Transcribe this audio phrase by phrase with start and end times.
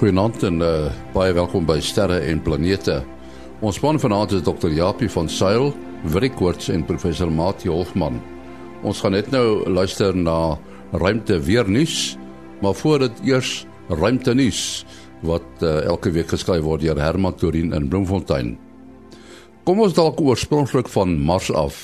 [0.00, 0.68] Goeienaand en uh,
[1.12, 3.02] baie welkom by Sterre en Planete.
[3.60, 4.70] Ons span vanaand is Dr.
[4.72, 5.74] Japie van Sail,
[6.08, 8.14] Willie Koorts en professor Mati Hofman.
[8.80, 10.56] Ons gaan net nou luister na
[10.96, 12.14] ruimte weer nuus,
[12.64, 13.50] maar voor dit eers
[13.90, 14.86] ruimte nuus
[15.20, 18.54] wat uh, elke week geskryf word deur Herman Torin in Bloemfontein.
[19.68, 21.82] Kom ons dalk oorspronklik van Mars af.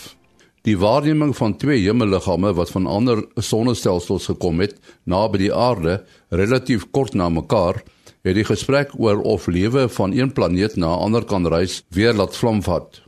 [0.65, 5.99] Die waarneming van twee hemelliggame wat van ander sonnestelsels gekom het naby die aarde
[6.33, 7.83] relatief kort na mekaar
[8.27, 12.15] het die gesprek oor of lewe van een planeet na 'n ander kan reis weer
[12.15, 13.03] laat vlam vat.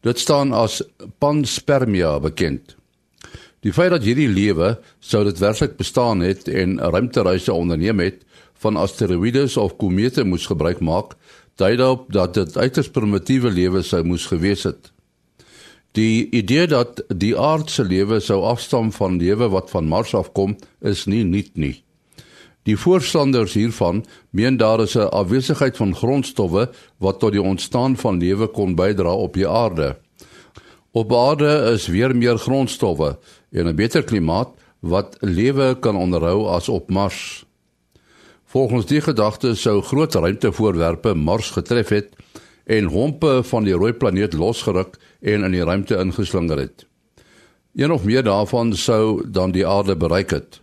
[0.00, 0.82] Dit staan as
[1.18, 2.76] panspermia bekend.
[3.60, 8.24] Die feit dat hierdie lewe sou dit werklik bestaan het en ruimtereise onderneem het
[8.62, 11.16] van asteroïdes of komete moes gebruik maak,
[11.56, 14.92] dui daarop dat dit uiters primitiewe lewe sou moes gewees het.
[15.92, 21.06] Die idee dat die aardse lewe sou afstam van lewe wat van Mars afkom, is
[21.06, 21.82] nie nuut nie.
[22.62, 28.18] Die voorstanders hiervan meen daar is 'n afwesigheid van grondstowwe wat tot die ontstaan van
[28.18, 29.96] lewe kon bydra op die aarde.
[30.92, 33.18] Op aarde is weer meer grondstowwe
[33.50, 34.48] en 'n beter klimaat
[34.80, 37.46] wat lewe kan onderhou as op Mars.
[38.44, 42.08] Volgens die gedagte sou groot ruimtevoorwerpe Mars getref het
[42.64, 46.86] en hompe van die rooi planeet losgeruk en in die ruimte ingeslinger het.
[47.74, 50.60] Een of meer daarvan sou dan die aarde bereik het.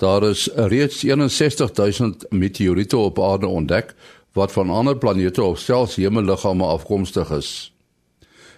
[0.00, 3.94] Daar is reeds 61000 meteoriete op aarde ontdek
[4.32, 7.74] wat van ander planete of selfs hemelliggame afkomstig is.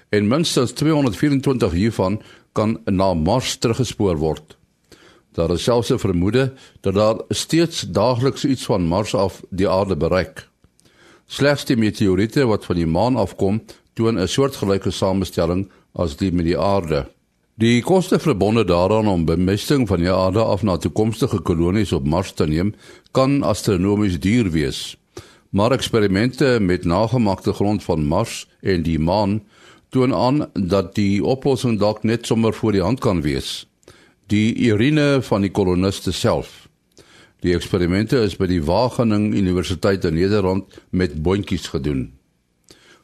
[0.09, 4.57] En minstens 224 hiervan kan na Mars teruggespoor word.
[5.33, 9.97] Daar is selfs 'n vermoede dat daar steeds daagliks iets van Mars af die aarde
[9.97, 10.49] bereik.
[11.27, 16.45] Slegs die meteoriete wat van die maan afkom, toon 'n soortgelyke samestelling as die met
[16.45, 17.07] die aarde.
[17.61, 22.33] Die koste verbonde daaraan om bemesting van die aarde af na toekomstige kolonies op Mars
[22.33, 22.73] te neem,
[23.13, 24.97] kan astronomies duur wees.
[25.51, 29.43] Maar eksperimente met nagemaakte grond van Mars en die maan
[29.89, 33.69] toon aan dat die oplossing dalk net sommer voor die hand kan wees.
[34.27, 36.69] Die urine van die koloniste self.
[37.45, 42.13] Die eksperimente is by die Wageningen Universiteit in Nederland met boontjies gedoen.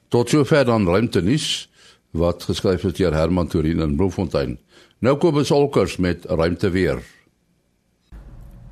[0.09, 1.69] Tot sover dan ruimtenis
[2.11, 4.59] wat geskryf is deur Herman Torin in Bloemfontein.
[5.01, 7.03] Nou kom ons alkers met ruimte weer.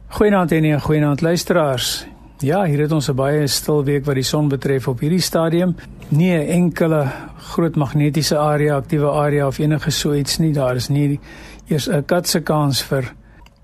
[0.09, 2.07] Goeienaand en 'n goeienaand luisteraars.
[2.39, 5.75] Ja, hier het ons 'n baie stil week wat die son betref op hierdie stadium.
[6.09, 10.53] Nie 'n enkele groot magnetiese area, aktiewe area of enige so iets nie.
[10.53, 11.21] Daar is nie
[11.69, 13.15] eers 'n katse kans vir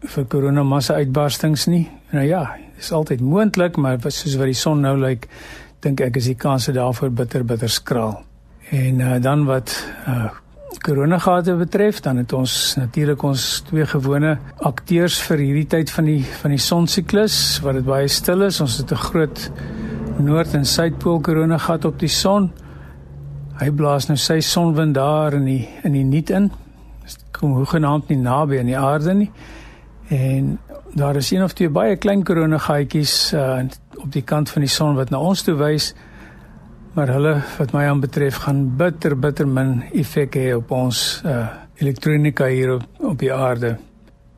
[0.00, 1.90] vir koronamassa uitbarstings nie.
[2.10, 5.28] Nou ja, is altyd moontlik, maar soos wat die son nou lyk,
[5.80, 8.24] dink ek is die kanse daarvoor bitter bitter skraal.
[8.72, 9.74] En uh, dan wat
[10.08, 10.30] uh
[10.82, 14.32] koronagate betref, dan het ons natuurlik ons twee gewone
[14.66, 18.60] akteurs vir hierdie tyd van die van die sonsiklus wat dit baie stil is.
[18.64, 19.50] Ons het 'n groot
[20.18, 22.50] noord en suidpool koronagat op die son.
[23.60, 26.50] Hy blaas nou sy sonwind daar in die in die nuut in.
[27.30, 29.30] Kom hoegenaamd nie naby aan die aarde nie.
[30.08, 30.58] En
[30.94, 33.60] daar is een of twee baie klein koronagatjies uh
[33.96, 35.94] op die kant van die son wat na ons toe wys
[36.92, 41.46] maar hulle wat my aanbetref gaan bitter bitter min effek hê op ons uh,
[41.80, 43.76] elektronika hier op, op die aarde.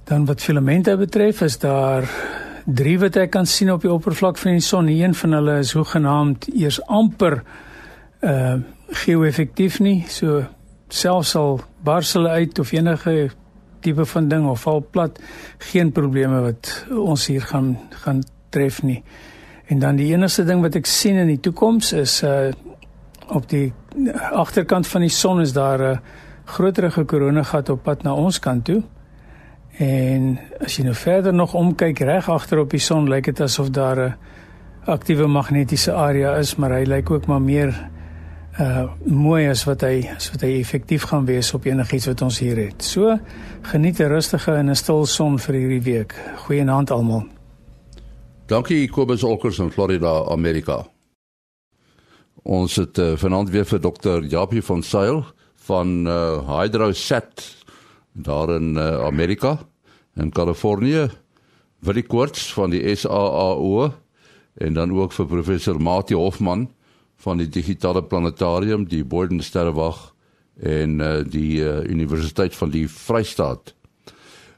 [0.06, 2.06] Dan wat filamente betref is daar
[2.65, 4.88] drie wat ek kan sien op die oppervlak van die son.
[4.88, 7.42] Een van hulle is hoegenaamd eers amper
[8.22, 8.56] uh
[8.94, 10.04] geo-effektief nie.
[10.12, 10.44] So
[10.92, 13.31] selfs al bars hulle uit of enige
[13.82, 15.19] tipe van ding of val plat,
[15.72, 18.21] geen probleme wat ons hier gaan gaan
[18.54, 19.00] tref nie.
[19.66, 22.52] En dan die enigste ding wat ek sien in die toekoms is uh
[23.32, 23.72] op die
[24.36, 26.00] agterkant van die son is daar 'n
[26.44, 28.82] groterige koronagat op pad na ons kant toe.
[29.78, 33.70] En as jy nou verder nog omkyk reg agter op die son, lyk dit asof
[33.70, 34.14] daar 'n
[34.84, 37.88] aktiewe magnetiese area is, maar hy lyk ook maar meer
[38.60, 42.39] uh mooi as wat hy as wat hy effektief gaan wees op enigiets wat ons
[42.39, 42.84] hier het.
[42.84, 43.18] So
[43.62, 46.15] geniet 'n rustige en 'n stil son vir hierdie week.
[46.36, 47.34] Goeienaand almal.
[48.44, 50.82] Dankie Kobus Olkers in Florida, Amerika.
[52.44, 55.22] Ons het uh, vanaand weer vir dokter Japie van Sail
[55.64, 57.41] van uh, Hydrosat
[58.12, 59.54] daar in uh, Amerika
[60.20, 61.06] in Kalifornië.
[61.88, 63.88] Willie Koorts van die SAAO
[64.60, 66.68] en dan ook vir professor Mati Hofman
[67.24, 70.10] van die digitale planetarium, die Boden Sterrewag
[70.60, 73.72] en uh, die uh, Universiteit van die Vrystaat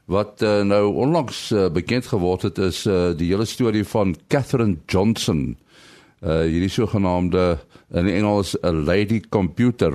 [0.07, 4.77] wat uh, nou onlangs uh, bekend geword het is uh, die hele storie van Catherine
[4.87, 5.57] Johnson.
[6.17, 7.59] Uh hierdie sogenaamde
[7.93, 9.93] in Engels 'n lady computer.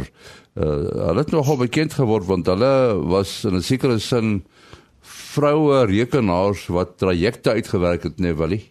[0.54, 4.44] Uh hulle het nogal bekend geword want hulle was in 'n sekere sin
[5.00, 8.70] vroue rekenaars wat trajecte uitgewerk het, nee Willie.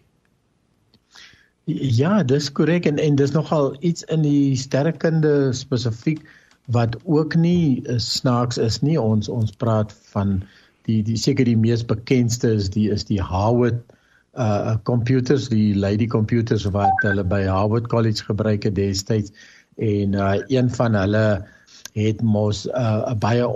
[1.65, 6.23] Ja, dis korrek en en dis nogal iets in die sterrekunde spesifiek
[6.65, 9.01] wat ook nie uh, snaaks is nie.
[9.01, 10.41] Ons ons praat van
[10.87, 13.81] die die seker die mees bekendste is die is die Harvard
[14.39, 19.33] uh computers die lady computers wat hulle by Harvard College gebruik het destyds
[19.77, 21.25] en uh een van hulle
[21.93, 23.47] het mos 'n uh, baie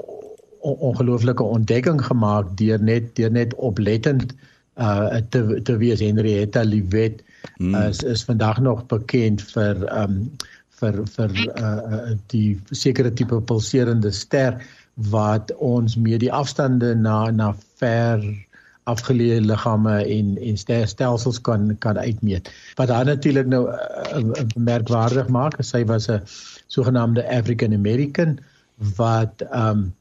[0.66, 4.34] ongelooflike ontdekking gemaak deur net deur net oplettend
[4.76, 6.00] uh te te wees.
[6.00, 7.24] Henrietta Livet
[7.58, 7.76] hmm.
[7.76, 10.32] is is vandag nog bekend vir um
[10.80, 14.60] vir vir uh die sekere tipe pulserende ster
[14.96, 18.24] wat ons met die afstande na na ver
[18.86, 20.58] afgeleë liggame en en
[20.88, 22.52] stelsels kan kan uitmeet.
[22.78, 26.22] Wat dan natuurlik nou uh, merkwaardig maak, sy was 'n
[26.68, 28.40] sogenaamde African American
[28.96, 29.94] wat um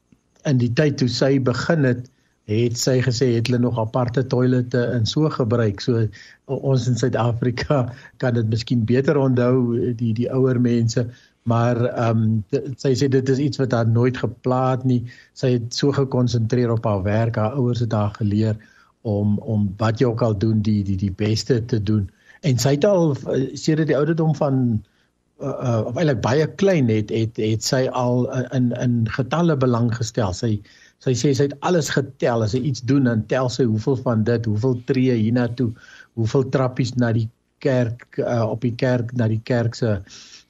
[0.45, 2.09] in die tyd toe sy begin het,
[2.45, 5.81] het sy gesê het hulle nog aparte toilette in so gebruik.
[5.81, 6.05] So
[6.45, 11.07] ons in Suid-Afrika kan dit miskien beter onthou die die ouer mense
[11.45, 15.03] maar ehm um, sy sê dit is iets wat haar nooit geplaat nie.
[15.37, 17.37] Sy het so gekonsentreer op haar werk.
[17.37, 18.57] Haar ouers het haar geleer
[19.05, 22.09] om om wat jy ook al doen die die die beste te doen.
[22.41, 24.57] En sy het al eh, sedert die ouderdom van
[25.41, 28.25] uh, uh of eintlik baie klein het het het sy al
[28.57, 30.33] in in getalle belang gestel.
[30.33, 30.57] Sy
[31.05, 32.41] sy sê sy het alles getel.
[32.41, 35.69] As sy iets doen, dan tel sy hoeveel van dit, hoeveel tree hiernatoe,
[36.17, 37.29] hoeveel trappies na die
[37.61, 39.99] kerk uh, op die kerk na die kerk se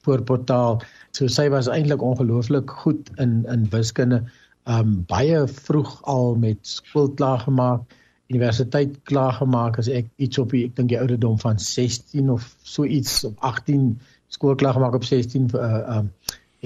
[0.06, 0.80] voorportaal.
[1.16, 4.22] So sy was eintlik ongelooflik goed in in wiskunde.
[4.66, 7.84] Um baie vroeg al met skool klaar gemaak,
[8.32, 12.48] universiteit klaar gemaak as ek iets op die, ek dink die ouderdom van 16 of
[12.66, 13.94] so iets op 18
[14.34, 16.12] skool klaar gemaak op 16 uh um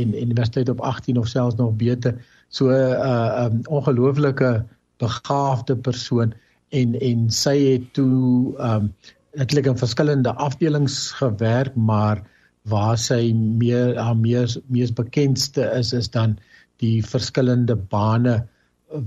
[0.00, 2.16] in universiteit op 18 of selfs nog beter.
[2.48, 4.64] So 'n uh, um ongelooflike
[4.96, 6.32] begaafde persoon
[6.68, 8.92] en en sy het toe um
[9.38, 12.22] eintlik in verskillende afdelings gewerk, maar
[12.68, 16.36] waar sy meer haar mees mees bekendste is is dan
[16.82, 18.40] die verskillende bane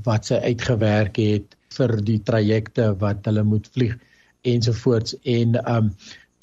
[0.08, 3.96] wat sy uitgewerk het vir die trajecte wat hulle moet vlieg
[4.50, 5.94] ensovoorts en um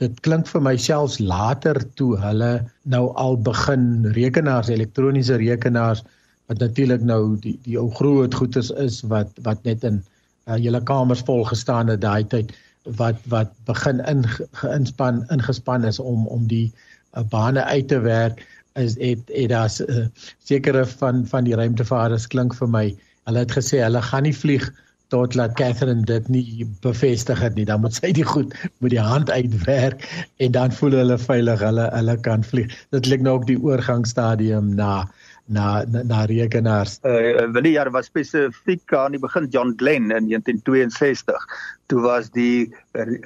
[0.01, 2.53] dit klink vir myself later toe hulle
[2.95, 6.05] nou al begin rekenaars elektroniese rekenaars
[6.49, 10.01] wat natuurlik nou die die ou groot goedes is wat wat net in
[10.47, 12.55] uh, hele kamers vol gestaan het daai tyd
[13.01, 14.25] wat wat begin in
[14.63, 16.71] geinspan ingespan is om om die
[17.17, 18.47] 'n bane uit te werk
[18.79, 20.07] is het het daar uh,
[20.45, 22.87] sekere van van die ruimtevaarders klink vir my
[23.29, 24.71] hulle het gesê hulle gaan nie vlieg
[25.11, 29.03] tot laat Catherine dit nie bevestig het nie dan moet sy die goed met die
[29.03, 30.07] hand uitwerk
[30.39, 34.75] en dan voel hulle veilig hulle hulle kan vlieg dit lyk nou ook die oorgangsstadium
[34.75, 35.09] na
[35.51, 37.01] na na, na rekenaars.
[37.03, 41.47] Uh wil jy was spesifiek aan die begin John Glenn in 1962.
[41.91, 42.71] Toe was die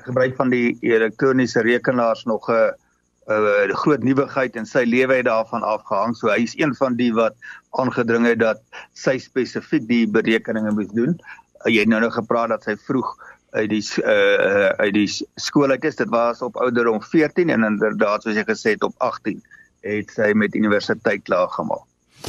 [0.06, 2.72] gebruik van die elektroniese rekenaars nog 'n uh,
[3.28, 6.16] 'n uh, groot nuwigheid en sy lewe het daarvan afgehang.
[6.16, 7.34] So hy is een van die wat
[7.70, 8.60] aangedring het dat
[8.92, 11.16] sy spesifiek die berekeninge moes doen.
[11.64, 13.14] Uh, jy het nou nog gepraat dat sy vroeg
[13.54, 15.08] uit die uh uit die
[15.40, 15.96] skool uit is.
[15.96, 19.40] Dit was op ouderdom 14 en inderdaad soos jy gesê het op 18
[19.84, 21.84] het sy met universiteit klaar gemaak.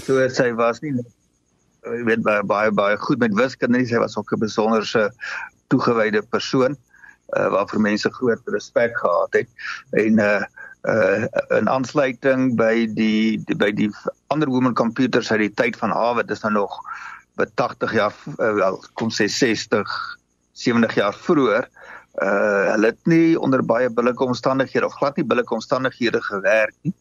[0.05, 3.89] So sy was nie jy weet baie baie baie goed met wiskunde nie.
[3.89, 5.11] Sy was ook 'n besonderse
[5.67, 6.77] toegewyde persoon
[7.35, 9.49] uh waarvoor mense groot respek gehad het
[9.91, 10.43] en uh
[10.85, 11.25] uh
[11.57, 13.89] in aansluiting by die, die by die
[14.33, 16.77] ander women computers uit die tyd van Harvard is nou nog
[17.39, 19.95] by 80 jaar uh, wel kom sê 60
[20.53, 21.65] 70 jaar vroeër
[22.21, 26.93] uh hulle het nie onder baie billike omstandighede of glad nie billike omstandighede gewerk nie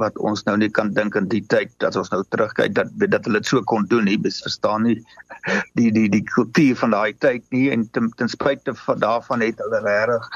[0.00, 3.26] wat ons nou nie kan dink in die tyd dat ons nou terugkyk dat dat
[3.28, 4.16] hulle dit so kon doen nie.
[4.24, 5.02] Verstaan nie
[5.78, 9.60] die die die kultuur van daai tyd nie en ten, ten spyte van daarvan het
[9.60, 10.30] hulle regtig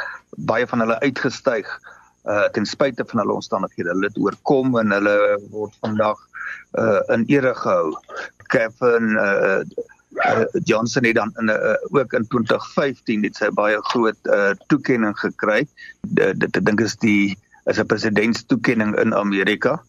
[0.51, 1.65] baie van hulle uitgestyg.
[1.65, 1.97] uh
[2.53, 5.17] ten spyte van hulle omstandighede hulle het oorkom en hulle
[5.51, 6.19] word vandag
[6.79, 7.95] uh in ere gehou.
[8.51, 9.61] Kevin uh,
[10.27, 15.19] uh Johnson het dan in uh, ook in 2015 het sy baie groot uh toekenning
[15.19, 15.67] gekry.
[16.15, 19.83] Dit ek dink is die is 'n presidentstoekenning in Amerika.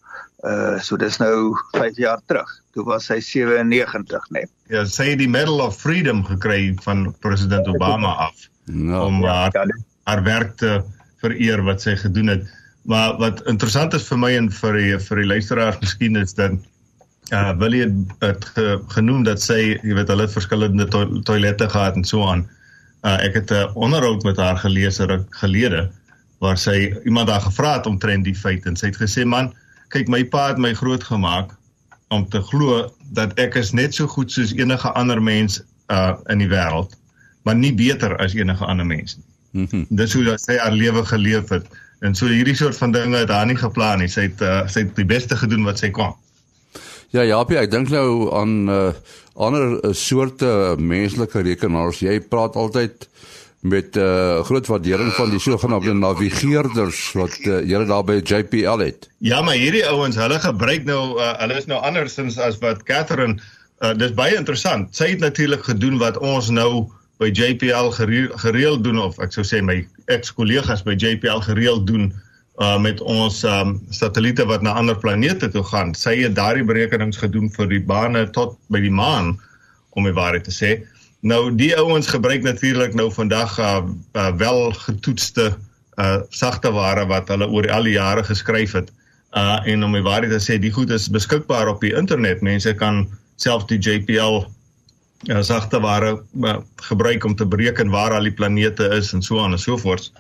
[0.46, 2.50] Uh so dis nou 5 jaar terug.
[2.74, 4.50] Toe was sy 97 net.
[4.70, 8.50] Ja, sy het die Medal of Freedom gekry van president Obama af.
[8.66, 9.06] No.
[9.06, 9.66] Om ja, haar, ja,
[10.04, 10.84] haar werk te
[11.24, 12.48] vereer wat sy gedoen het.
[12.88, 16.58] Maar wat interessant is vir my en vir die, vir die luisteraars miskien is dat
[17.36, 17.84] uh Willie
[18.24, 22.24] het ge, genoem dat sy, jy weet, hulle het verskillende to toilette gehad en so
[22.24, 22.46] aan.
[23.04, 25.90] Uh ek het 'n onderhoud met haar gelees ruk gelede
[26.40, 29.54] waar sy iemand daar gevra het omtrent die feit en sy het gesê man,
[29.90, 31.52] kyk my pa het my groot gemaak
[32.08, 36.38] om te glo dat ek is net so goed soos enige ander mens uh in
[36.38, 36.96] die wêreld,
[37.44, 39.27] maar nie beter as enige ander mens nie.
[39.58, 39.86] Mm -hmm.
[39.90, 41.66] Dis hoe sy haar lewe geleef het.
[42.00, 44.08] En so hierdie soort van dinge het haar nie geplan nie.
[44.08, 46.14] Sy het uh, sy het die beste gedoen wat sy kon.
[47.10, 48.90] Ja, Japie, ek dink nou aan uh,
[49.34, 52.04] ander uh, soorte menslike rekenaars.
[52.06, 53.08] Jy praat altyd
[53.60, 58.78] met 'n uh, groot waardering van die sogenaamde navigeerders wat uh, julle daar by JPL
[58.78, 59.10] het.
[59.18, 63.40] Ja, maar hierdie ouens, hulle gebruik nou uh, hulle is nou andersins as wat Catherine
[63.82, 64.96] uh, dis baie interessant.
[64.96, 66.88] Sy het natuurlik gedoen wat ons nou
[67.18, 69.82] by JPL gereeld, gereeld doen of ek sou sê my
[70.14, 72.12] ex-kollegas by JPL gereeld doen
[72.62, 75.94] uh met ons um satelliete wat na ander planete toe gaan.
[75.94, 79.36] Sy het daardie berekenings gedoen vir die bane tot by die maan
[79.94, 80.72] om die waarheid te sê.
[81.22, 83.86] Nou die ouens gebruik natuurlik nou vandag uh,
[84.18, 85.52] uh wel getoetste
[86.02, 88.90] uh sagte ware wat hulle oor al die jare geskryf het.
[89.38, 92.42] Uh en om die waarheid te sê, die goed is beskikbaar op die internet.
[92.42, 93.06] Mense kan
[93.38, 94.48] self die JPL
[95.26, 99.42] uh, sagte ware uh, gebruik om te bereken waar al die planete is en so
[99.44, 100.12] aan en so voort.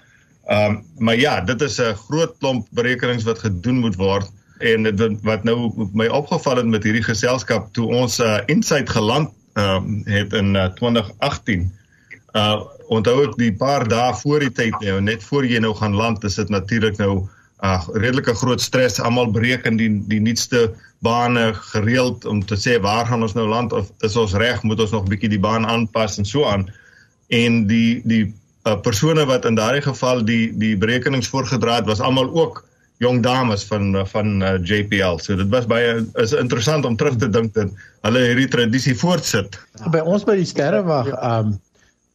[0.48, 4.84] Ehm um, maar ja, dit is 'n groot klomp berekenings wat gedoen moet word en
[4.84, 9.76] dit wat nou my opgeval het met hierdie geselskap toe ons uh, Insight geland ehm
[9.76, 11.72] um, het in uh, 2018
[12.34, 15.96] uh onthou ek die paar dae voor die tyd nou net voor jy nou gaan
[15.96, 17.28] land is dit natuurlik nou
[17.64, 19.00] uh, redelike groot stres.
[19.00, 20.72] Almal bereken die die nuutste
[21.06, 23.74] bane gereeld om te sê waar gaan ons nou land?
[23.74, 24.64] Of is ons reg?
[24.64, 26.18] Moet ons nog 'n bietjie die baan aanpas?
[26.18, 26.70] en so aan.
[27.28, 28.34] En die die
[28.66, 32.64] uh, persone wat in daardie geval die die berekenings voorgedra het was almal ook
[32.98, 35.18] jong dames van van uh, JPL.
[35.22, 37.70] So dit was baie is interessant om terug te dink dat
[38.02, 39.60] hulle hierdie tradisie voortsit.
[39.94, 41.58] By ons by die sterrewag um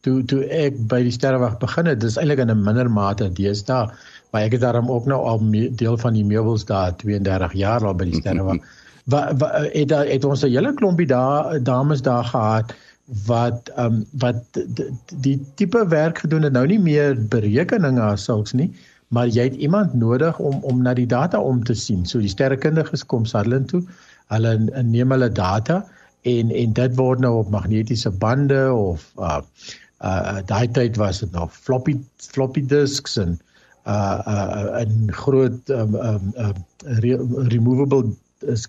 [0.03, 3.87] toe toe ek by die sterrewag begin het, dis eintlik in 'n minder mate deesdae,
[4.33, 5.41] maar ek het daarom ook nou al
[5.77, 8.63] deel van die meubels daar 32 jaar al by die sterrewag.
[9.13, 12.73] Wat wa, het het ons 'n hele klompie daar dames daar gehad
[13.27, 14.89] wat um wat die,
[15.21, 18.71] die tipe werk gedoen het nou nie meer berekeninge as sulks nie
[19.07, 22.05] maar jy het iemand nodig om om na die data om te sien.
[22.05, 23.83] So die sterrekundiges kom Sutherland toe.
[24.27, 25.85] Hulle neem hulle data
[26.21, 29.41] en en dit word nou op magnetiese bande of uh
[30.01, 33.52] uh daai tyd was dit nog floppy floppy disks en uh
[33.85, 36.53] uh 'n groot um um uh,
[37.01, 37.17] re
[37.51, 38.13] removable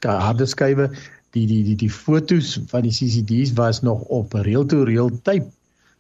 [0.03, 0.91] harde skywe
[1.35, 5.51] die die die die fotos van die CCD's was nog op reel to reel tape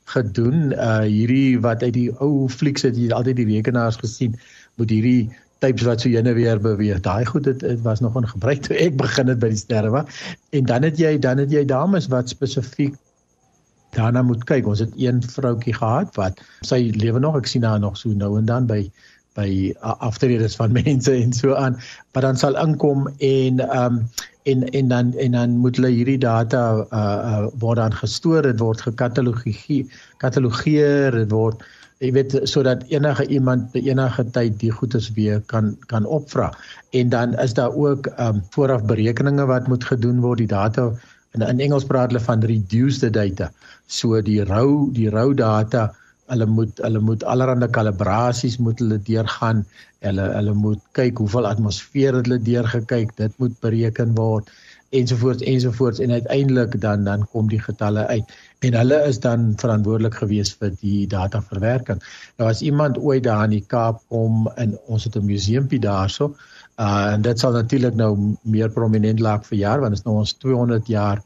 [0.04, 0.72] gedoen.
[0.72, 4.36] Uh hierdie wat uit die ou flieks het jy altyd die rekenaars gesien
[4.80, 5.30] met hierdie
[5.64, 7.00] tapes wat so heen en weer beweeg.
[7.00, 10.04] Daai goed het, het was nog in gebruik toe ek begin het by die sterwe.
[10.50, 12.94] En dan het jy dan het jy dames wat spesifiek
[13.96, 14.66] daarna moet kyk.
[14.66, 18.36] Ons het een vroutjie gehad wat sy lewe nog, ek sien haar nog so nou
[18.38, 18.84] en dan by
[19.34, 21.78] by afterredes van mense en so aan,
[22.14, 24.06] maar dan sal inkom en ehm um,
[24.44, 26.60] en en dan en dan moet hulle hierdie data
[26.92, 29.88] uh uh word dan gestoor, dit word gekatalogiseer,
[30.20, 31.64] katalogeer, dit word
[32.02, 36.50] jy weet sodat enige iemand by enige tyd die goedes weer kan kan opvra.
[36.92, 40.90] En dan is daar ook um vooraf berekeninge wat moet gedoen word, die data
[41.34, 43.50] in in Engels praat hulle van reduced data.
[43.86, 45.90] So die rou die rou data
[46.32, 49.64] hulle moet hulle moet allerlei kalibrasies moet hulle deurgaan.
[50.06, 54.52] Hulle hulle moet kyk hoeveel atmosfeer hulle deurgekyk, dit moet bereken word
[54.94, 58.34] ensovoorts ensovoorts en uiteindelik dan dan kom die getalle uit
[58.66, 62.02] en hulle is dan verantwoordelik gewees vir die data verwerking.
[62.38, 66.34] Nou as iemand ooit daar in die Kaap kom en ons het 'n museumpie daarso,
[66.80, 70.16] uh en dit sal natuurlik nou meer prominent laak vir jaar want dit is nou
[70.22, 71.22] ons 200 jaar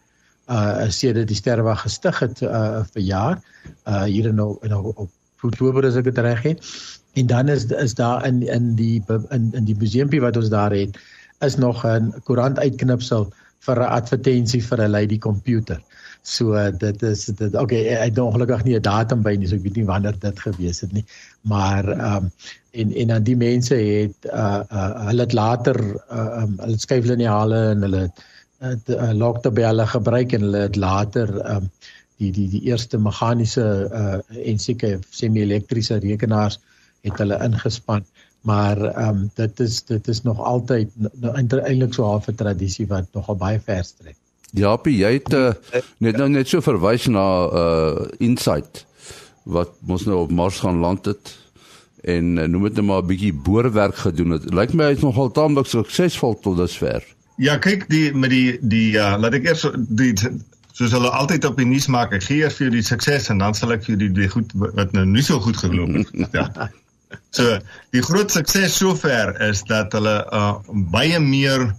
[0.49, 3.41] uh sedert die sterwag gestig het uh vir jaar
[3.87, 5.11] uh hier in in op
[5.43, 6.65] Oktober as ek dit reg het
[7.15, 10.75] en dan is is daar in in die in in die museumpie wat ons daar
[10.75, 10.99] het
[11.41, 13.33] is nog 'n koerant uitknipsel
[13.67, 15.81] vir 'n advertensie vir 'n lady computer.
[16.23, 19.57] So uh, dit is dit okay, ek het ongelukkig nie 'n datum by nie, so
[19.57, 21.05] ek weet nie wanneer dit gewees het nie.
[21.43, 22.33] Maar ehm um,
[22.71, 25.79] en en dan die mense het uh uh hulle het later
[26.11, 28.03] uh um, hulle skuif lineale en hulle
[28.59, 31.71] het uh, logtabelle gebruik en hulle het later um,
[32.19, 36.59] die die die eerste meganiese uh, en seker semi-elektriese rekenaars
[37.07, 38.05] het hulle ingespan
[38.41, 43.07] maar um, dit is dit is nog altyd nou, eintlik so 'n halfe tradisie wat
[43.13, 44.17] nogal baie ver strek.
[44.57, 45.51] Ja, jy het uh,
[46.01, 48.87] net nou net so verwys na uh Insight
[49.49, 51.35] wat mos nou op Mars gaan land het
[52.09, 54.49] en uh, noem dit net maar 'n bietjie boorwerk gedoen het.
[54.55, 57.05] Lyk my hy is nogal taamlik suksesvol tot dusver.
[57.37, 60.15] Ja, kyk die met die die uh laat ek eers die
[60.73, 63.39] soos hulle altyd op die nuus maak, ek gee eers vir jou die sukses en
[63.43, 66.13] dan sal ek vir jou die, die goed wat nou nie so goed geloop het.
[66.39, 66.71] ja.
[67.31, 67.59] So
[67.93, 70.55] die groot sukses sover is dat hulle uh
[70.93, 71.75] baie meer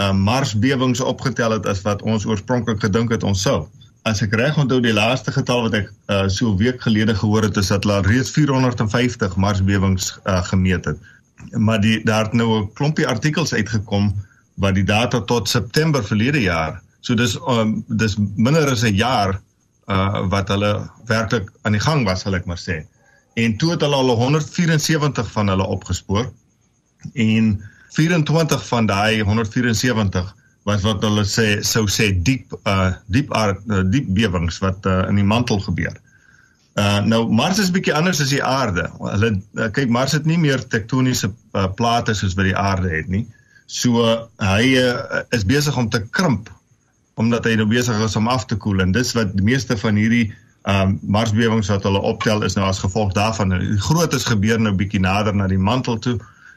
[0.00, 3.68] uh marsbewings opgetel het as wat ons oorspronklik gedink het ons sou.
[4.02, 7.46] as ek reg onthou die laaste getal wat ek uh, so 'n week gelede gehoor
[7.46, 10.98] het is dat hulle reeds 450 marsbewings uh, gemeet het.
[11.54, 14.12] Maar die daar het nou 'n klompie artikels uitgekom
[14.54, 16.82] wat die data tot September verlede jaar.
[17.00, 19.40] So dis um, dis minder as 'n jaar
[19.86, 22.82] uh wat hulle werklik aan die gang was, sal ek maar sê.
[23.34, 26.32] En toe het hulle al 174 van hulle opgespoor
[27.14, 30.34] en 24 van daai 174
[30.68, 35.02] was wat hulle sê sou sê diep uh diep aard, uh, diep bewings wat uh,
[35.10, 35.96] in die mantel gebeur.
[36.78, 38.86] Uh nou Mars is bietjie anders as die aarde.
[39.02, 43.10] Hulle uh, kyk Mars het nie meer tektoniese uh, plate soos wat die aarde het
[43.12, 43.26] nie.
[43.66, 46.50] So uh, hy uh, is besig om te krimp
[47.20, 49.98] omdat hy nou besig is om af te koel en dis wat die meeste van
[50.00, 50.30] hierdie
[50.70, 53.50] um Marsbewings wat hulle optel is nou as gevolg daarvan.
[53.58, 56.14] Die grootes gebeur nou bietjie nader na die mantel toe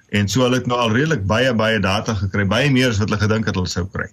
[0.10, 3.10] en so hulle het nou al redelik baie baie data gekry, baie meer as wat
[3.10, 4.08] hulle gedink het hulle sou kry.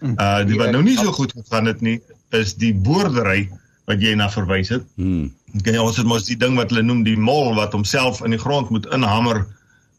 [0.00, 0.14] Hm.
[0.18, 2.00] Uh die wat nou nie so goed gegaan het nie
[2.34, 3.48] is die boordery
[3.88, 4.84] wat jy na verwys het.
[4.96, 5.30] Hmm.
[5.58, 8.40] Okay, ons het mos die ding wat hulle noem die mol wat homself in die
[8.40, 9.44] grond moet inhamer.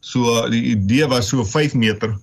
[0.04, 2.16] So die idee was so 5 meter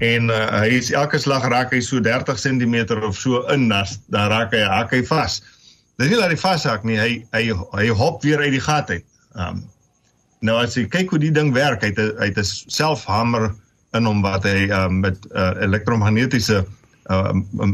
[0.00, 3.88] en uh, hy is elke slag raak hy so 30 cm of so in dan
[4.08, 5.40] dan raak hy hak hy vas.
[6.00, 9.04] Dis nie dat hy vashak nie, hy hy hy hop weer uit die gat uit.
[9.36, 9.64] Um
[10.46, 13.50] Nou as jy kyk hoe die ding werk, hy het hy het 'n selfhamer
[13.96, 16.64] in hom wat hy uh, met uh, elektromagnetiese
[17.10, 17.32] uh,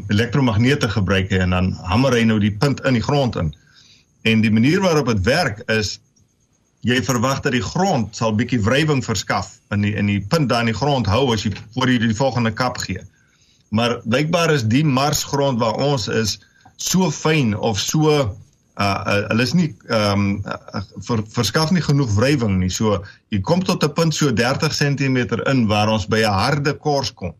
[0.08, 3.52] elektromagnete gebruik en dan hamer hy nou die punt in die grond in.
[4.26, 5.98] En die manier waarop dit werk is
[6.86, 10.64] jy verwag dat die grond sal bietjie wrywing verskaf in die in die punt daar
[10.64, 13.02] in die grond hou as jy voor jy die volgende kap gee.
[13.70, 16.38] Maar blykbaar is die marsgrond waar ons is
[16.76, 18.36] so fyn of so
[18.76, 22.70] uh hulle is nie ehm um, uh, ver, verskaf nie genoeg wrywing nie.
[22.70, 22.98] So
[23.32, 25.16] jy kom tot 'n punt so 30 cm
[25.52, 27.32] in waar ons by 'n harde kors kom.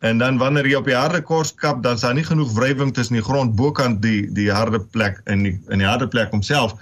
[0.00, 2.92] En dan wanneer jy op die harde kors kap, dan is daar nie genoeg wrywing
[2.94, 6.74] tussen die grond bokant die die harde plek en die in die harde plek homself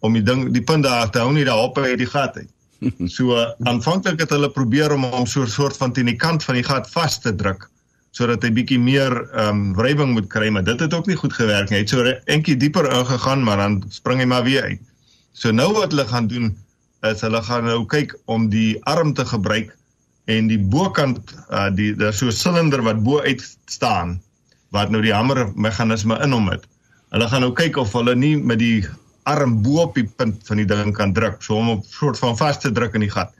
[0.00, 2.50] om die ding die punt daar te hou nie daar op by die gat uit.
[3.16, 6.44] So uh, aanvanklik het hulle probeer om hom so 'n soort van teen die kant
[6.44, 7.68] van die gat vas te druk
[8.14, 11.34] sodat hy bietjie meer ehm um, wrywing moet kry, maar dit het ook nie goed
[11.34, 11.80] gewerk nie.
[11.80, 14.82] Hy het so eentjie dieper ingegaan, maar dan spring hy maar weer uit.
[15.34, 16.52] So nou wat hulle gaan doen
[17.04, 19.74] is hulle gaan nou kyk om die arm te gebruik
[20.30, 24.20] en die bokant uh die daar so 'n silinder wat bo uit staan
[24.70, 26.64] wat nou die hamer meganisme in hom het.
[27.10, 28.86] Hulle gaan nou kyk of hulle nie met die
[29.24, 32.36] arm bo op die punt van die ding kan druk, so om op soort van
[32.36, 33.34] vas te druk in die gat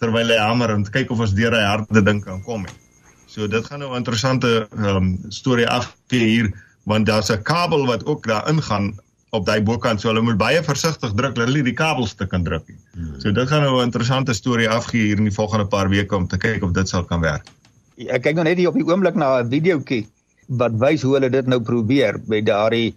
[0.00, 2.64] terwyl hy hamer en kyk of ons deur hy harde ding kan kom.
[2.64, 2.89] He.
[3.30, 6.50] So dit gaan nou 'n interessante ehm um, storie afgee hier
[6.82, 8.98] want daar's 'n kabel wat ook daar ingaan
[9.30, 12.66] op daai bokant so hulle moet baie versigtig druk hulle die kabels te kan druk.
[12.94, 13.20] Hmm.
[13.20, 16.26] So dit gaan nou 'n interessante storie afgee hier in die volgende paar weke om
[16.26, 17.46] te kyk of dit sal kan werk.
[17.94, 20.06] Ja, ek kyk nou net hier op die oomblik na 'n videoetjie
[20.46, 22.94] wat wys hoe hulle dit nou probeer by daardie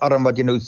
[0.00, 0.60] arm wat jy nou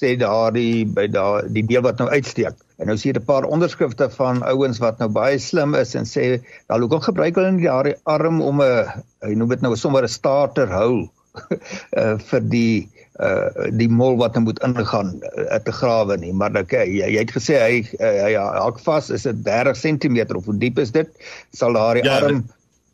[0.00, 2.56] sê daardie by daai die deel wat nou uitsteek.
[2.80, 6.04] En nou sien jy 'n paar onderskrifte van ouens wat nou baie slim is en
[6.04, 8.86] sê, "Ja, hoekom gebruik hulle nie daardie arm om 'n
[9.22, 11.08] hy noem dit nou sommer 'n starter hou
[12.00, 12.88] uh, vir die
[13.20, 16.32] uh die mol wat nou moet ingaan uh, te grawe nie.
[16.32, 20.36] Maar ek jy, jy het gesê hy uh, hy hak vas is dit 30 cm
[20.36, 21.08] of hoe diep is dit?
[21.52, 22.46] Sal daardie ja, arm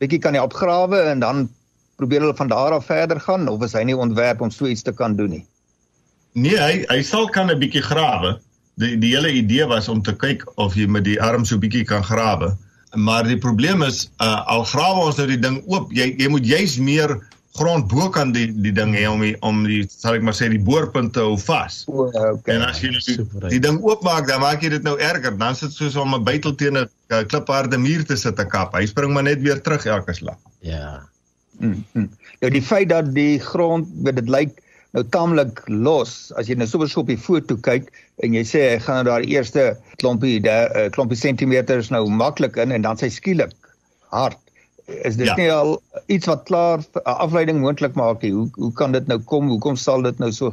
[0.02, 1.48] bietjie kan hy opgrawe en dan
[1.96, 4.82] probeer hulle van daar af verder gaan of is hy nie ontwerp om so iets
[4.82, 5.44] te kan doen nie
[6.36, 8.36] Nee hy hy sal kan 'n bietjie grawe
[8.80, 11.84] die die hele idee was om te kyk of jy met die arm so bietjie
[11.88, 12.52] kan grawe.
[12.96, 16.46] Maar die probleem is uh, al grawe ons nou die ding oop, jy jy moet
[16.46, 17.16] juis meer
[17.56, 20.50] grond bo kan die die ding hê om die, om die sal ek maar sê
[20.52, 21.82] die boorpunte hou vas.
[21.88, 22.52] O, okay.
[22.52, 23.16] En as jy nou die,
[23.56, 25.32] die ding oopmaak, dan maak jy dit nou erger.
[25.40, 28.76] Dan sit soos om 'n bytel teen 'n klipharde muur te sit te kap.
[28.76, 30.36] Hy spring maar net weer terug elke slag.
[30.60, 31.00] Ja.
[31.58, 32.10] Mm, mm.
[32.44, 34.60] Nou die feit dat die grond dit lyk
[34.96, 37.90] nou taamlik los as jy nou sommer so op die foto kyk
[38.24, 39.68] en jy sê hy gaan nou daar eerste
[40.00, 43.52] klompie de uh, klompie sentimeters nou maklik in en dan sy skielik
[44.14, 44.40] hard.
[44.86, 45.34] Is dit ja.
[45.36, 45.74] nie al
[46.14, 48.32] iets wat klaar 'n afleiding moontlik maak nie?
[48.32, 49.50] Hoe hoe kan dit nou kom?
[49.52, 50.52] Hoekom sal dit nou so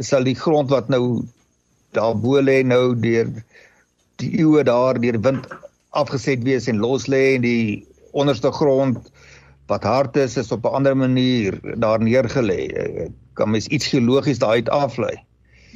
[0.00, 1.22] sal die grond wat nou
[1.92, 3.30] daar bo lê nou deur
[4.16, 5.46] die eeue daar deur wind
[5.90, 8.98] afgeset wees en los lê en die onderste grond
[9.70, 12.60] wat hard is is op 'n ander manier daar neergelê
[13.36, 15.14] kan mens iets geologies daaruit aflei.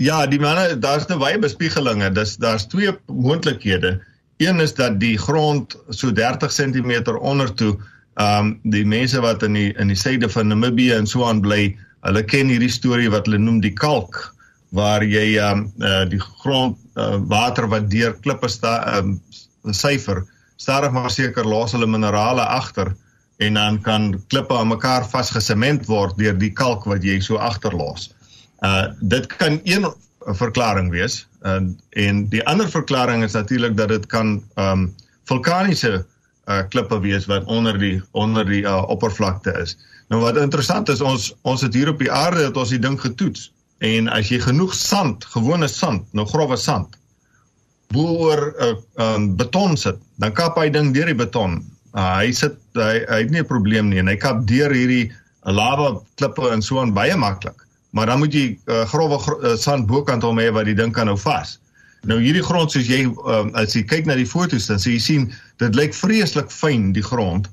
[0.00, 2.08] Ja, die manne, daar's nou baie bespiegelinge.
[2.16, 3.98] Dis daar's twee moontlikhede.
[4.40, 7.76] Een is dat die grond so 30 cm onder toe,
[8.14, 11.40] ehm um, die mense wat in die in die suide van Namibië en so aan
[11.44, 11.76] bly,
[12.08, 14.22] hulle ken hierdie storie wat hulle noem die kalk
[14.76, 19.16] waar jy ehm um, uh, die grond uh, water wat deur klippe sta ehm
[19.64, 20.24] um, syfer
[20.56, 22.94] stadig maar seker los hulle minerale agter
[23.40, 28.10] en dan kan klippe aan mekaar vasgesement word deur die kalk wat jy so agterlos.
[28.60, 29.88] Uh dit kan een
[30.36, 31.22] verklaring wees.
[31.42, 31.62] Uh,
[31.96, 34.90] en die ander verklaring is natuurlik dat dit kan ehm um,
[35.24, 36.04] vulkaniese
[36.50, 39.76] uh klippe wees wat onder die onder die uh, oppervlakte is.
[40.12, 43.00] Nou wat interessant is ons ons het hier op die aarde het ons die ding
[43.00, 43.48] getoets
[43.78, 46.98] en as jy genoeg sand, gewone sand, nou grofwe sand
[47.90, 51.62] boor 'n uh, um, beton sit, dan kap hy ding deur die beton.
[51.90, 55.10] Uh, hy sit hy, hy het nie 'n probleem nie en hy kap deur hierdie
[55.42, 59.56] lava klippe en so aan baie maklik maar dan moet jy uh, growwe gro uh,
[59.58, 61.56] sand bokant hom hê wat die ding kan nou vas.
[62.08, 65.00] Nou hierdie grond soos jy um, as jy kyk na die foto's dan sê jy
[65.04, 65.26] sien
[65.62, 67.50] dit lyk vreeslik fyn die grond.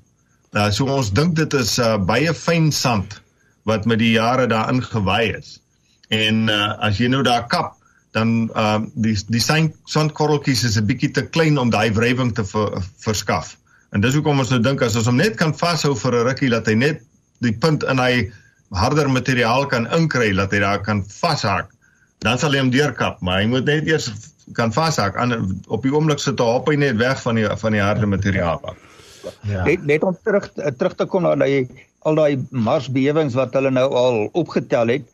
[0.53, 3.19] Uh, so ons dink dit is uh, baie fyn sand
[3.67, 5.57] wat met die jare daarin gewy is.
[6.13, 7.73] En uh, as jy nou daar kap
[8.15, 12.77] dan uh, die die sandkorreltjies is 'n bietjie te klein om daai wrywing te ver,
[13.03, 13.57] verskaf.
[13.95, 16.49] En dis hoekom ons nou dink as ons hom net kan vashou vir 'n rukkie
[16.49, 17.01] dat hy net
[17.45, 18.31] die punt in hy
[18.75, 21.69] harder materiaal kan inkry dat hy daar kan vashak,
[22.19, 24.11] dan sal hy hom deurkap, maar hy moet net eers
[24.53, 25.15] kan vashak.
[25.15, 28.05] Aan op die oomblik sit hy op hy net weg van die van die harde
[28.05, 28.75] materiaal af.
[29.43, 29.63] Ja.
[29.63, 31.67] Net net om terug terug te kom na daai
[32.07, 35.07] al daai marsbewings wat hulle nou al opgetel het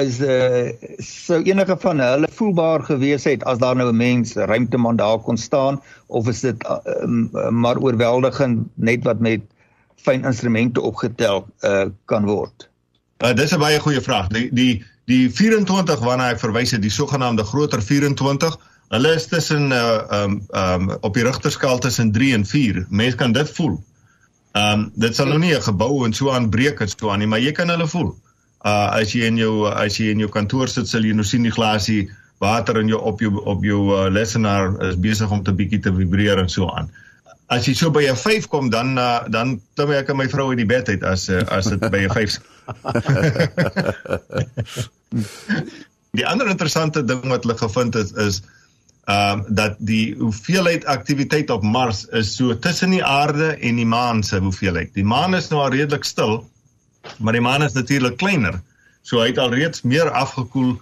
[0.00, 0.72] is uh
[1.04, 5.36] sou enige van hulle voelbaar gewees het as daar nou 'n mens ruimteman daar kon
[5.36, 9.40] staan of is dit uh, maar oorweldigend net wat met
[9.96, 12.68] fyn instrumente opgetel uh, kan word?
[13.18, 14.28] Uh, dis 'n baie goeie vraag.
[14.28, 19.72] Die die die 24 waarna ek verwys het, die sogenaamde groter 24, hulle is tussen
[19.72, 22.86] uh um um op die rigterskaal tussen 3 en 4.
[22.88, 23.82] Mense kan dit voel.
[24.52, 27.40] Um dit sal nou nie 'n gebou en so aanbreek en so aan nie, maar
[27.40, 28.16] jy kan hulle voel.
[28.16, 28.31] Uh
[28.70, 31.54] as jy in jou as jy in jou kantoor sit, sal jy nou sien die
[31.54, 32.10] glasie
[32.42, 35.94] water in jou op jou op jou uh, lesenaar is besig om te bietjie te
[35.94, 36.90] vibreer en so aan
[37.52, 40.48] as jy so by 'n 5 kom dan uh, dan klim ek en my vrou
[40.50, 42.40] uit die bed uit as uh, as dit by 'n 5
[46.12, 48.42] Die ander interessante ding wat hulle gevind het is
[49.10, 53.86] ehm uh, dat die hoeveelheid aktiwiteit op Mars is so tussen die aarde en die
[53.86, 54.94] maan se hoeveelheid.
[54.94, 56.44] Die maan is nou al redelik stil,
[57.18, 58.60] maar die maan is natuurlik kleiner.
[59.02, 60.76] So hy het al reeds meer afgekoel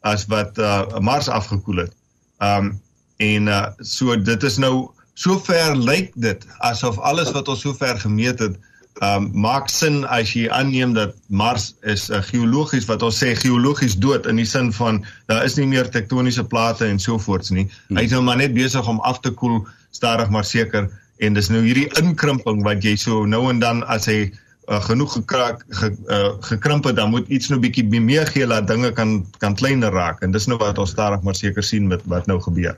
[0.00, 1.92] as wat uh, Mars afgekoel het.
[2.38, 2.76] Um,
[3.16, 8.42] en uh, so dit is nou sover lyk dit asof alles wat ons sover gemeet
[8.44, 8.56] het
[9.04, 13.34] um maak sin as jy aanneem dat Mars is 'n uh, geologies wat ons sê
[13.36, 17.50] geologies dood in die sin van daar is nie meer tektoniese plate en so voorts
[17.50, 17.68] nie.
[17.88, 17.96] Hmm.
[17.96, 21.48] Hy is nou maar net besig om af te koel stadig maar seker en dis
[21.48, 24.32] nou hierdie inkrimping wat jy so nou en dan as hy
[24.66, 28.66] uh, genoeg gekraak ge, uh, gekrimp het dan moet iets nou bietjie meer gee dat
[28.66, 32.02] dinge kan kan kleiner raak en dis nou wat ons stadig maar seker sien met
[32.04, 32.76] wat nou gebeur.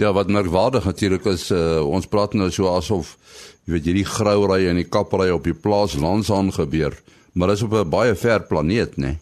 [0.00, 3.16] Ja, wat merkwaardig natuurlik is, uh, ons praat nou so asof
[3.64, 6.96] jy weet hierdie grouery en die kappery op die plaas Lansaan gebeur,
[7.32, 9.12] maar dit is op 'n baie ver planeet, nê?
[9.12, 9.18] Nee.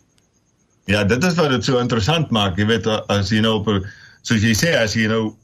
[0.90, 2.57] Ja, dit is wat dit so interessant maak.
[2.59, 3.68] Jy weet as jy nou op
[4.23, 5.35] soos jy sê as jy nou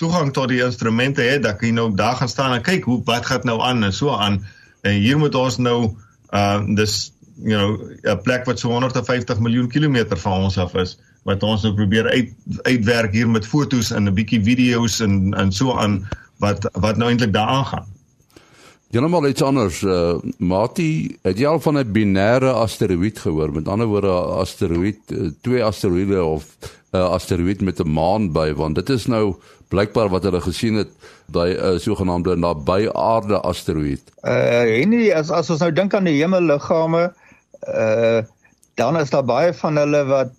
[0.00, 3.00] toegang tot die instrumente het, dan kan jy nou daar gaan staan en kyk hoe
[3.04, 4.40] wat gaan nou aan en so aan.
[4.86, 5.96] En hier moet ons nou
[6.32, 7.12] uh dis
[7.42, 7.76] you know
[8.14, 12.08] 'n plek wat so 150 miljoen kilometer van ons af is wat ons nou probeer
[12.08, 12.30] uit
[12.62, 16.08] uitwerk hier met fotos en 'n bietjie video's en en so aan
[16.38, 17.86] wat wat nou eintlik daar aangaan.
[18.90, 23.52] Genomal iets anders, uh, Mati, het jy al van 'n binêre asteroïde gehoor?
[23.52, 26.56] Met ander woorde, 'n asteroïde, uh, twee asteroïde of
[26.92, 29.34] 'n uh, asteroïde met 'n maan by, want dit is nou
[29.68, 30.90] blykbaar wat hulle gesien het
[31.32, 34.06] 'n uh, sogenaamde naby aarde asteroïde.
[34.22, 37.12] Uh, en nie as as ons nou dink aan die hemelliggame,
[37.68, 38.22] uh
[38.76, 40.32] dan is daar baie van hulle wat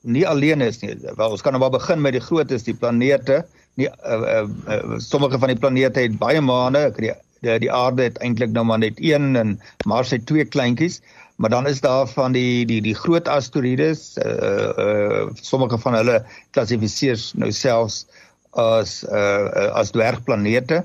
[0.00, 0.94] nie alleen is nie.
[1.16, 3.42] Wel ons kan nou maar begin met die grootes, die planete.
[3.74, 6.88] Nie uh, uh, uh, sommige van die planete het baie maane.
[6.96, 7.12] Die,
[7.44, 11.00] die die aarde het eintlik nou maar net een en Mars het twee kleintjies.
[11.36, 16.22] Maar dan is daar van die die die groot asteroïdes, uh, uh sommige van hulle
[16.50, 18.06] klassifiseer nou selfs
[18.58, 20.82] as uh as dwergplanete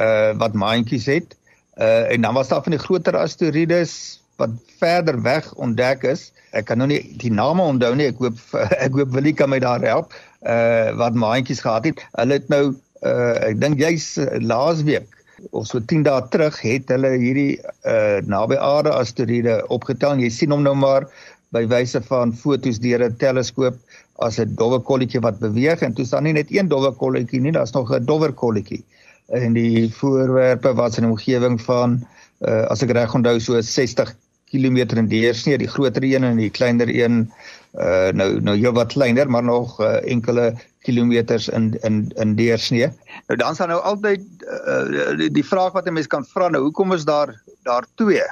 [0.00, 1.36] uh wat maantjies het.
[1.78, 6.30] Uh en dan was daar van die groter asteroïdes wat verder weg ontdek is.
[6.52, 8.10] Ek kan nou nie die name onthou nie.
[8.12, 8.38] Ek hoop
[8.86, 10.14] ek hoop Willie kan my daar help.
[10.42, 12.02] Uh wat maandjies gehad het.
[12.18, 12.64] Hulle het nou
[13.04, 15.10] uh ek dink jy's uh, laasweek
[15.50, 17.58] of so 10 dae terug het hulle hierdie
[17.90, 20.20] uh naby aarde asteroïde opgetel.
[20.22, 21.08] Jy sien hom nou maar
[21.54, 23.78] by wyse van fotos deur 'n teleskoop
[24.22, 27.52] as 'n dowwe kolletjie wat beweeg en toe staan nie net een dowwe kolletjie nie,
[27.52, 28.84] daar's nog 'n dowwer kolletjie.
[29.28, 32.06] En die voorwerpe wat in omgewing van
[32.40, 34.14] uh as ek reg onthou so 60
[34.50, 37.32] km in deursnee, die groter een en die kleiner een
[37.74, 42.88] uh nou nou heel wat kleiner, maar nog uh, enkele kilometers in in in deursnee.
[43.26, 46.62] Nou dan sal nou altyd uh, die, die vraag wat 'n mens kan vra nou,
[46.62, 48.22] hoekom is daar daar twee?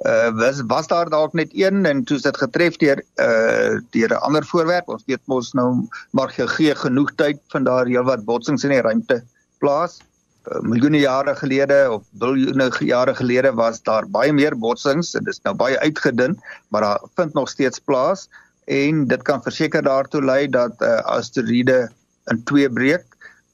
[0.00, 4.12] Uh was was daar dalk net een en toe is dit getref deur uh deur
[4.14, 4.88] 'n ander voorwerp.
[4.88, 9.22] Ons weet mos nou maar gegee genoeg tyd van daar heelwat botsings in die ruimte
[9.58, 10.00] plaas.
[10.48, 15.34] Uh, miljoene jare gelede of biljoene jare gelede was daar baie meer botsings en dit
[15.34, 18.28] is nou baie uitgedun, maar daar vind nog steeds plaas
[18.64, 21.90] en dit kan verseker daartoe lei dat uh, asteroïde
[22.30, 23.04] in twee breek.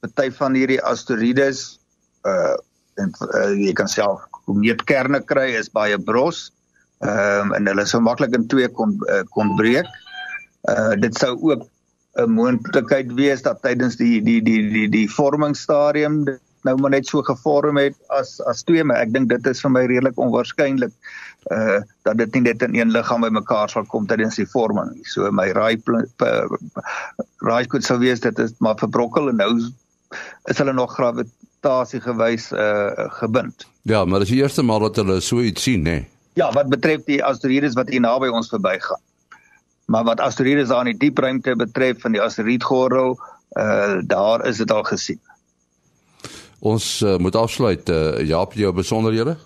[0.00, 1.80] Party van hierdie asteroïdes
[2.22, 2.54] uh
[2.96, 6.50] en uh, jy kan self komeetkerne kry is baie bros.
[7.04, 9.88] Ehm um, en hulle sou maklik in twee kon uh, kon breek.
[10.70, 11.66] Uh dit sou ook
[12.16, 16.24] 'n moontlikheid wees dat tydens die die die die die vormingsstadium
[16.66, 19.72] nou maar net so gevorm het as as twee maar ek dink dit is vir
[19.74, 20.94] my redelik onwaarskynlik
[21.54, 21.78] uh
[22.08, 25.04] dat dit nie net in een liggaam bymekaar sal kom tydens die vorming nie.
[25.04, 25.76] So my raai
[27.44, 29.52] raai could sou wees dit is maar verbrokkel en nou
[30.50, 30.96] is hulle nog
[31.66, 33.66] gravitasie gewys uh gebind.
[33.82, 35.90] Ja, maar dis die eerste maal dat hulle so iets sien, nê.
[35.90, 36.08] Nee.
[36.34, 39.00] Ja, wat betref die asteroïdes wat hier naby ons verbygaan.
[39.86, 43.18] Maar wat asteroïdes aan die diep ruimte betref van die asteroïdgordel,
[43.56, 45.20] uh daar is dit al gesien.
[46.58, 49.36] Ons uh, moet afsluit uh, Jaap jou besonderhede.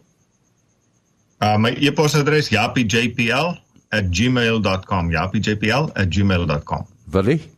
[1.41, 6.87] Uh my e-posadres japijpl@gmail.com japijpl@gmail.com.
[7.11, 7.51] Willie?